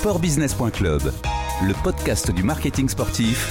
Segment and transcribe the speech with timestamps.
[0.00, 1.12] Sportbusiness.club,
[1.62, 3.46] le podcast du marketing sportif.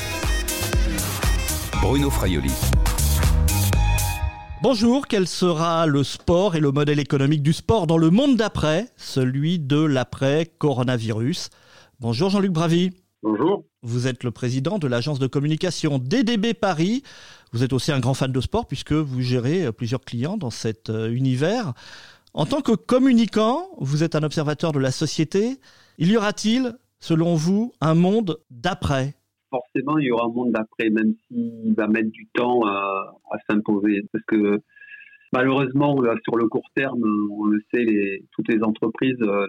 [1.79, 2.51] Bruno Fraioli.
[4.63, 8.87] Bonjour, quel sera le sport et le modèle économique du sport dans le monde d'après,
[8.97, 11.51] celui de l'après-coronavirus?
[11.99, 12.93] Bonjour Jean-Luc Bravy.
[13.21, 13.65] Bonjour.
[13.83, 17.03] Vous êtes le président de l'agence de communication DDB Paris.
[17.51, 20.89] Vous êtes aussi un grand fan de sport puisque vous gérez plusieurs clients dans cet
[20.89, 21.73] euh, univers.
[22.33, 25.59] En tant que communicant, vous êtes un observateur de la société.
[26.01, 29.15] Il y aura-t-il, selon vous, un monde d'après?
[29.49, 33.17] Forcément, il y aura un monde d'après, même s'il va mettre du temps à,
[33.49, 34.03] s'imposer.
[34.13, 34.61] Parce que
[35.33, 39.45] malheureusement, sur le court terme, on le sait, toutes les entreprises euh,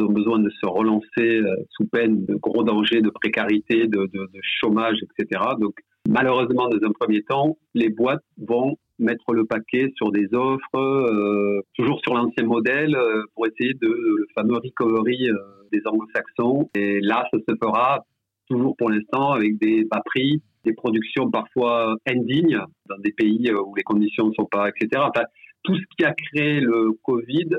[0.00, 4.10] ont besoin de se relancer euh, sous peine de gros dangers, de précarité, de,
[4.42, 5.40] chômage, etc.
[5.60, 5.74] Donc,
[6.08, 11.62] malheureusement, dans un premier temps, les boîtes vont mettre le paquet sur des offres, euh,
[11.74, 15.28] toujours sur l'ancien modèle, euh, pour essayer de le fameux recovery
[15.72, 16.70] des anglo-saxons.
[16.74, 18.04] Et là, ça se fera
[18.48, 23.74] toujours pour l'instant avec des bas prix, des productions parfois indignes dans des pays où
[23.74, 25.02] les conditions ne sont pas, etc.
[25.06, 25.24] Enfin,
[25.62, 27.50] tout ce qui a créé le Covid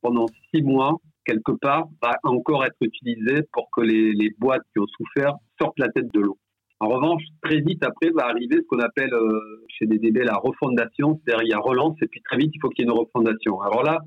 [0.00, 4.86] pendant six mois quelque part, va encore être utilisé pour que les, boîtes qui ont
[4.96, 6.38] souffert sortent la tête de l'eau.
[6.78, 10.36] En revanche, très vite après va arriver ce qu'on appelle euh, chez des DB la
[10.36, 12.92] refondation, c'est-à-dire il y a relance et puis très vite il faut qu'il y ait
[12.92, 13.60] une refondation.
[13.62, 13.98] Alors là,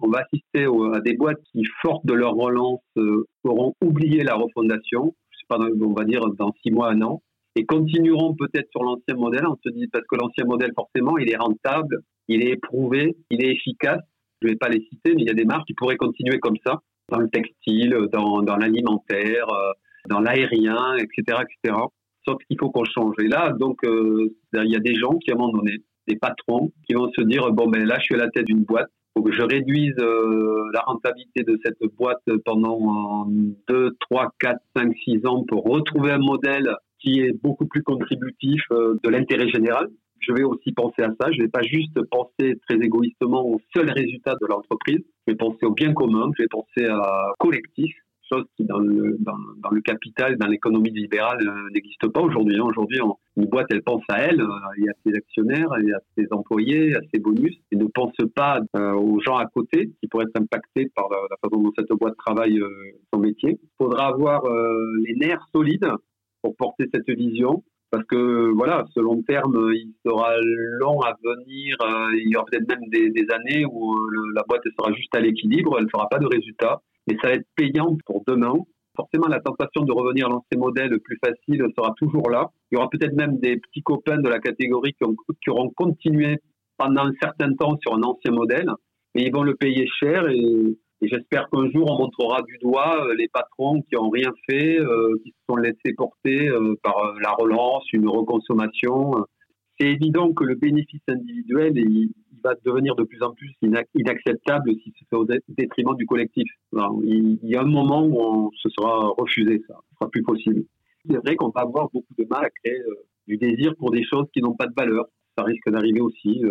[0.00, 4.34] on va assister à des boîtes qui, fortes de leur relance, euh, auront oublié la
[4.34, 7.22] refondation, je sais pas, on va dire dans six mois, un an,
[7.56, 9.46] et continueront peut-être sur l'ancien modèle.
[9.46, 13.42] On se dit parce que l'ancien modèle forcément, il est rentable, il est éprouvé, il
[13.42, 14.02] est efficace,
[14.42, 16.38] je ne vais pas les citer, mais il y a des marques qui pourraient continuer
[16.38, 19.72] comme ça, dans le textile, dans, dans l'alimentaire, euh,
[20.08, 21.78] dans l'aérien, etc., etc.
[22.26, 23.14] Sauf qu'il faut qu'on change.
[23.20, 26.16] Et là, donc, euh, il y a des gens qui, à un moment donné, des
[26.16, 28.88] patrons, qui vont se dire, bon, ben là, je suis à la tête d'une boîte,
[29.16, 33.26] faut que je réduise euh, la rentabilité de cette boîte pendant
[33.68, 38.62] 2, 3, 4, 5, 6 ans pour retrouver un modèle qui est beaucoup plus contributif
[38.70, 39.88] de l'intérêt général
[40.20, 41.30] je vais aussi penser à ça.
[41.30, 45.00] Je ne vais pas juste penser très égoïstement au seul résultat de l'entreprise.
[45.26, 46.30] Je vais penser au bien commun.
[46.36, 47.94] Je vais penser à collectif,
[48.30, 52.56] chose qui dans le, dans, le capital, dans l'économie libérale euh, n'existe pas aujourd'hui.
[52.58, 52.64] Hein.
[52.64, 52.98] Aujourd'hui,
[53.36, 54.40] une boîte, elle pense à elle,
[54.78, 58.60] et à ses actionnaires, et à ses employés, à ses bonus, et ne pense pas
[58.76, 62.16] euh, aux gens à côté qui pourraient être impactés par la, façon dont cette boîte
[62.16, 62.68] travaille euh,
[63.12, 63.58] son métier.
[63.62, 64.42] Il faudra avoir
[65.04, 65.90] les nerfs solides
[66.42, 70.34] pour porter cette vision parce que voilà, ce long terme, il sera
[70.80, 71.76] long à venir.
[71.82, 75.20] Euh, il y aura peut-être même des, années où euh, la boîte sera juste à
[75.20, 78.54] l'équilibre, elle ne fera pas de résultats, mais ça va être payant pour demain.
[78.96, 82.50] Forcément, la tentation de revenir dans ces modèles plus faciles sera toujours là.
[82.70, 85.04] Il y aura peut-être même des petits copains de la catégorie qui,
[85.42, 86.38] qui auront continué
[86.78, 88.70] pendant un certain temps sur un ancien modèle,
[89.14, 93.04] mais ils vont le payer cher et et j'espère qu'un jour, on montrera du doigt
[93.04, 97.14] euh, les patrons qui n'ont rien fait, euh, qui se sont laissés porter euh, par
[97.20, 99.12] la relance, une reconsommation.
[99.78, 102.12] C'est évident que le bénéfice individuel, il,
[102.46, 106.48] va devenir de plus en plus inacceptable s'il se fait au détriment du collectif.
[107.04, 110.64] il, y a un moment où on se sera refusé, ça ne sera plus possible.
[111.08, 112.80] C'est vrai qu'on va avoir beaucoup de mal à créer
[113.28, 115.06] du désir pour des choses qui n'ont pas de valeur.
[115.36, 116.42] Ça risque d'arriver aussi.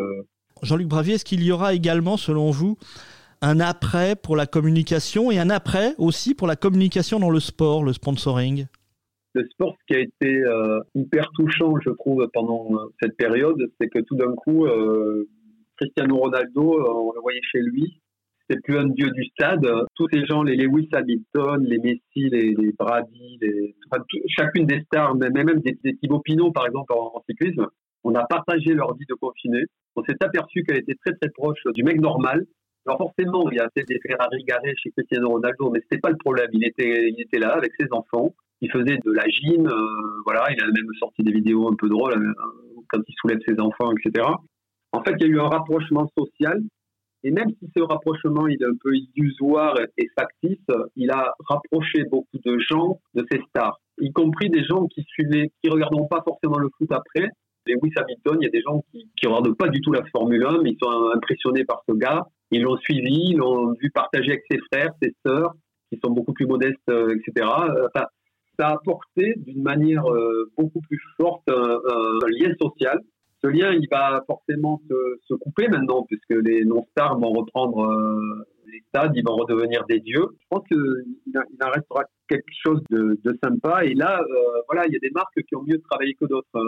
[0.62, 2.78] Jean-Luc Bravier, est-ce qu'il y aura également, selon vous,
[3.42, 7.84] un après pour la communication et un après aussi pour la communication dans le sport,
[7.84, 8.66] le sponsoring?
[9.34, 13.62] Le sport, ce qui a été euh, hyper touchant, je trouve, pendant euh, cette période,
[13.80, 15.28] c'est que tout d'un coup, euh,
[15.78, 18.02] Cristiano Ronaldo, on le voyait chez lui,
[18.50, 19.68] c'est plus un dieu du stade.
[19.96, 23.40] Tous ces gens, les Lewis Hamilton, les Messi, les, Brady,
[24.28, 27.68] chacune des stars, même, même des, des Thibaut Pinot, par exemple, en, cyclisme,
[28.04, 29.64] on a partagé leur vie de confiné.
[29.96, 32.46] On s'est aperçu qu'elle était très très proche du mec normal,
[32.88, 36.18] alors forcément, il y a des Ferrari garés chez Cristiano Ronaldo, mais c'était pas le
[36.18, 36.50] problème.
[36.54, 38.36] Il était, il était là avec ses enfants.
[38.62, 39.66] Il faisait de la gym.
[39.68, 43.40] Euh, voilà, il a même sorti des vidéos un peu drôles euh, quand il soulève
[43.48, 44.28] ses enfants, etc.
[44.96, 46.62] En fait, il y a eu un rapprochement social.
[47.24, 50.64] Et même si ce rapprochement est un peu illusoire et factice,
[50.96, 55.52] il a rapproché beaucoup de gens de ces stars, y compris des gens qui suivaient,
[55.64, 57.30] qui regarderont pas forcément le foot après.
[57.66, 60.46] Lewis Hamilton, il y a des gens qui ne regardent pas du tout la Formule
[60.46, 62.28] 1, mais ils sont impressionnés par ce gars.
[62.52, 65.54] Ils l'ont suivi, ils l'ont vu partager avec ses frères, ses sœurs,
[65.92, 67.48] qui sont beaucoup plus modestes, euh, etc.
[68.58, 73.00] Ça a apporté d'une manière euh, beaucoup plus forte un, lien social.
[73.46, 78.82] Ce lien, il va forcément se, couper maintenant, puisque les non-stars vont reprendre euh, les
[78.88, 80.26] stades, ils vont redevenir des dieux.
[80.40, 83.86] Je pense qu'il en restera quelque chose de, sympa.
[83.86, 84.20] Et là,
[84.68, 86.60] voilà, il y a des marques qui ont mieux travaillé que d'autres.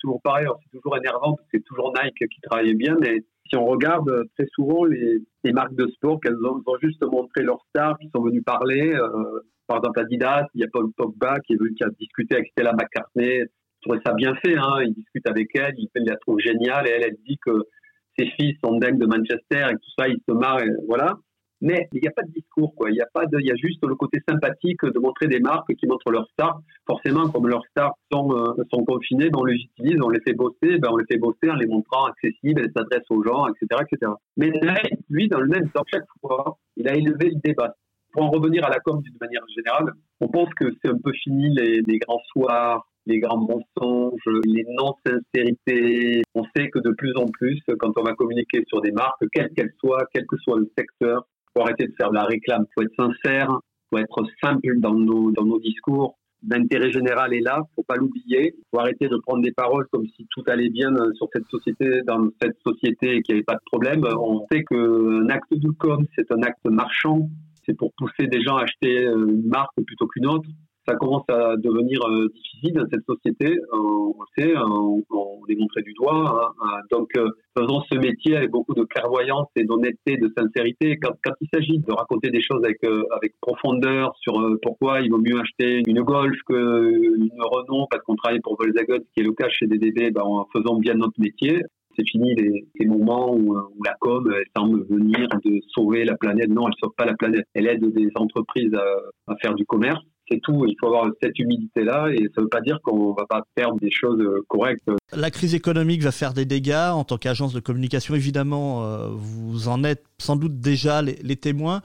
[0.00, 3.56] toujours pareil, c'est toujours énervant, parce que c'est toujours Nike qui travaille bien, mais si
[3.56, 5.20] on regarde euh, très souvent les,
[5.52, 9.40] marques de sport qu'elles ont, ont, juste montré leurs stars qui sont venues parler, euh,
[9.66, 13.44] Par exemple, Adidas, il y a Paul Pogba qui, qui a discuté avec Stella McCartney.
[14.04, 14.56] Ça bien fait.
[14.56, 14.82] Hein.
[14.84, 17.52] Il discute avec elle, il, la trouve géniale et elle, elle dit que
[18.18, 20.60] ses fils sont dingues de Manchester et tout ça, il se marre.
[20.88, 21.18] voilà.
[21.62, 22.90] Mais il n'y a pas de discours, quoi.
[22.90, 23.06] Il y a
[23.40, 26.60] y a juste le côté sympathique de montrer des marques qui montrent leurs stars.
[26.86, 30.34] Forcément, comme leurs stars sont, euh, sont confinés, ben on les utilise, on les fait
[30.34, 33.82] bosser, ben on les fait bosser en les montrant accessibles, elles s'adressent aux gens, etc.,
[33.90, 34.12] etc.
[34.36, 34.52] Mais
[35.08, 37.74] lui, dans le même temps, chaque fois, il a élevé le débat.
[38.12, 41.12] Pour en revenir à la com d'une manière générale, on pense que c'est un peu
[41.12, 46.22] fini les grands soirs, les grands mensonges, les non-sincérités.
[46.34, 49.50] On sait que de plus en plus, quand on va communiquer sur des marques, quelles
[49.50, 52.66] qu'elles soient, quel que soit le secteur, faut arrêter de faire de la réclame.
[52.74, 53.48] faut être sincère,
[53.90, 56.18] faut être simple dans nos, dans nos discours.
[56.48, 58.54] L'intérêt général est là, faut pas l'oublier.
[58.70, 62.28] faut arrêter de prendre des paroles comme si tout allait bien sur cette société, dans
[62.42, 64.04] cette société et qu'il n'y avait pas de problème.
[64.04, 67.30] On sait qu'un acte de com, c'est un acte marchand.
[67.64, 70.48] C'est pour pousser des gens à acheter une marque plutôt qu'une autre
[70.86, 73.58] ça commence à devenir euh, difficile dans cette société.
[73.72, 76.54] on le sait, on, on les montrait du doigt.
[76.60, 77.28] Hein, donc, euh,
[77.58, 80.98] faisons ce métier avec beaucoup de clairvoyance et d'honnêteté, de sincérité.
[81.02, 83.02] Quand, il s'agit de raconter des choses avec, euh,
[83.40, 88.56] profondeur sur pourquoi il vaut mieux acheter une Golf qu'une Renault parce qu'on travaille pour
[88.58, 91.60] Volkswagen, ce qui est le cas chez DDB, ben, en faisant bien notre métier,
[91.96, 96.48] c'est fini les, moments où, la com elle semble venir de sauver la planète.
[96.48, 97.46] Non, elle sauve pas la planète.
[97.54, 98.74] Elle aide des entreprises
[99.26, 100.64] à faire du commerce c'est tout.
[100.66, 103.42] Il faut avoir cette humilité-là et ça ne veut pas dire qu'on ne va pas
[103.54, 104.88] perdre des choses euh, correctes.
[105.16, 106.90] La crise économique va faire des dégâts.
[106.92, 111.82] En tant qu'agence de communication, évidemment, euh, vous en êtes sans doute déjà les, témoins.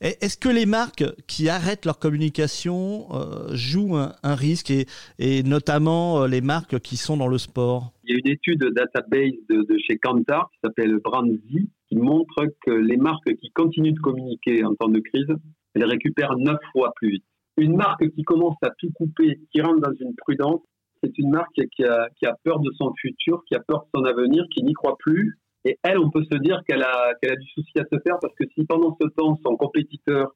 [0.00, 4.86] Est-ce que les marques qui arrêtent leur communication euh, jouent un, risque et,
[5.18, 7.92] et, notamment les marques qui sont dans le sport?
[8.04, 12.46] Il y a une étude database de, de chez Kantar qui s'appelle Brandzy qui montre
[12.64, 15.28] que les marques qui continuent de communiquer en temps de crise,
[15.74, 17.24] elles récupèrent neuf fois plus vite.
[17.56, 20.60] Une marque qui commence à tout couper, qui rentre dans une prudence,
[21.02, 23.98] c'est une marque qui a, qui a, peur de son futur, qui a peur de
[23.98, 25.38] son avenir, qui n'y croit plus.
[25.64, 28.18] Et elle, on peut se dire qu'elle a, qu'elle a du souci à se faire
[28.20, 30.34] parce que si pendant ce temps, son compétiteur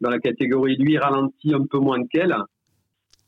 [0.00, 2.36] dans la catégorie, lui, ralentit un peu moins qu'elle,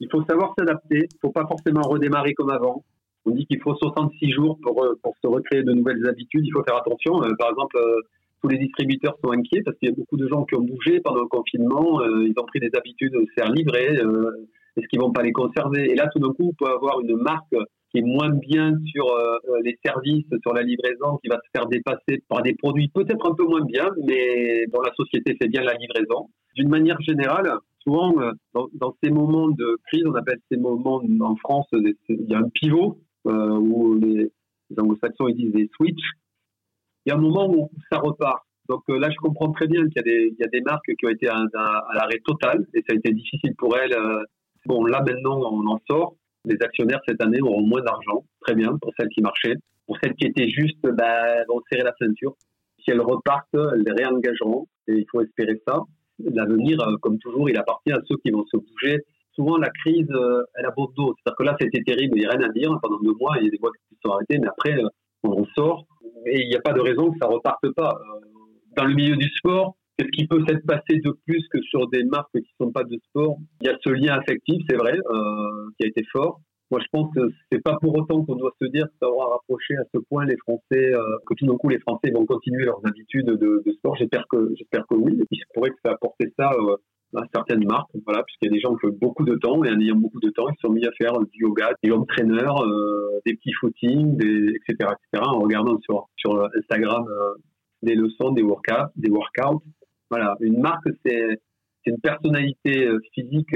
[0.00, 0.98] il faut savoir s'adapter.
[0.98, 2.84] Il ne faut pas forcément redémarrer comme avant.
[3.26, 6.44] On dit qu'il faut 66 jours pour, pour se recréer de nouvelles habitudes.
[6.44, 7.22] Il faut faire attention.
[7.22, 8.00] Euh, par exemple, euh,
[8.44, 11.00] tous les distributeurs sont inquiets parce qu'il y a beaucoup de gens qui ont bougé
[11.00, 14.46] pendant le confinement, euh, ils ont pris des habitudes de faire livrer, euh,
[14.76, 15.90] est-ce qu'ils vont pas les conserver?
[15.90, 17.54] Et là, tout d'un coup, on peut avoir une marque
[17.90, 21.66] qui est moins bien sur euh, les services, sur la livraison, qui va se faire
[21.68, 25.62] dépasser par des produits peut-être un peu moins bien, mais dont la société fait bien
[25.62, 26.28] la livraison.
[26.54, 27.50] D'une manière générale,
[27.82, 28.12] souvent,
[28.52, 32.48] dans, ces moments de crise, on appelle ces moments en France, il y a un
[32.50, 34.30] pivot où les,
[34.70, 36.12] les anglo-saxons disent des switches
[37.04, 38.44] il y a un moment où ça repart.
[38.68, 41.28] Donc euh, là, je comprends très bien qu'il y, a des marques qui ont été
[41.28, 43.92] à, à, l'arrêt total et ça a été difficile pour elles.
[43.92, 44.22] Euh.
[44.66, 46.14] Bon, là maintenant, on en sort.
[46.46, 49.56] Les actionnaires cette année auront moins d'argent, très bien pour celles qui marchaient.
[49.86, 52.34] Pour celles qui étaient juste, bah, vont serrer la ceinture.
[52.78, 55.80] Si elles repartent, elles les réengageront et il faut espérer ça.
[56.18, 59.00] L'avenir, euh, comme toujours, il appartient à ceux qui vont se bouger.
[59.32, 60.08] Souvent, la crise,
[60.54, 61.12] elle a beau dos.
[61.16, 62.70] C'est-à-dire que là, c'était terrible, il n'y a rien à dire.
[62.80, 64.78] Pendant deux mois, il y a des boîtes qui se sont arrêtées, mais après,
[65.24, 65.86] on en sort
[66.26, 67.94] et il n'y a pas de raison que ça reparte pas.
[68.00, 68.26] Euh,
[68.76, 72.04] dans le milieu du sport, qu'est-ce qui peut s'être passé de plus que sur des
[72.04, 73.36] marques qui ne sont pas de sport?
[73.60, 76.40] Il y a ce lien affectif, c'est vrai, euh, qui a été fort.
[76.70, 79.28] Moi, je pense que c'est pas pour autant qu'on doit se dire que ça aura
[79.34, 82.64] rapproché à ce point les Français, euh, que tout d'un coup les Français vont continuer
[82.64, 83.94] leurs habitudes de, de sport.
[83.96, 85.16] J'espère que j'espère que oui.
[85.30, 86.50] Il se pourrait que ça apporte ça
[87.32, 89.80] certaines marques, voilà, puisqu'il y a des gens qui ont beaucoup de temps et en
[89.80, 93.20] ayant beaucoup de temps, ils se sont mis à faire du yoga, home trainers, euh,
[93.24, 97.34] des petits footings, etc., etc., en regardant sur, sur Instagram euh,
[97.82, 99.62] des leçons, des workouts, des workouts.
[100.10, 101.40] Voilà, une marque, c'est
[101.86, 103.54] une personnalité euh, physique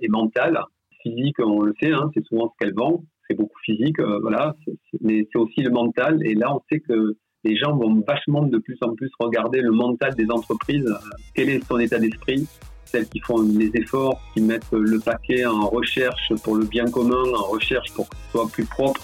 [0.00, 0.60] et mentale.
[1.02, 4.54] Physique, on le sait, hein, c'est souvent ce qu'elle vend, c'est beaucoup physique, voilà,
[5.00, 6.18] mais c'est aussi le mental.
[6.26, 9.70] Et là, on sait que les gens vont vachement de plus en plus regarder le
[9.70, 10.94] mental des entreprises,
[11.34, 12.46] quel est son état d'esprit,
[12.90, 17.22] celles qui font les efforts, qui mettent le paquet en recherche pour le bien commun,
[17.36, 19.00] en recherche pour que ce soit plus propre,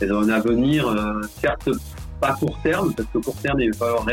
[0.00, 1.70] elles ont un avenir, euh, certes
[2.20, 4.06] pas court terme, parce que court terme, il va falloir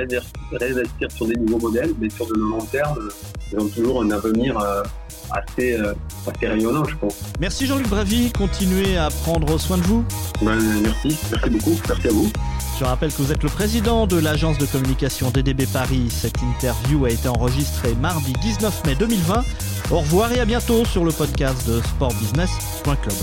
[0.51, 3.09] réinvestir sur des nouveaux modèles, mais sur le long terme,
[3.51, 4.83] elles ont toujours un avenir euh,
[5.33, 5.93] assez, euh,
[6.27, 7.15] assez rayonnant, je pense.
[7.39, 10.05] Merci Jean-Luc Bravy, continuez à prendre soin de vous.
[10.41, 12.31] Ben, merci, merci beaucoup, merci à vous.
[12.79, 16.07] Je rappelle que vous êtes le président de l'agence de communication DDB Paris.
[16.09, 19.43] Cette interview a été enregistrée mardi 19 mai 2020.
[19.91, 23.13] Au revoir et à bientôt sur le podcast de sportbusiness.club.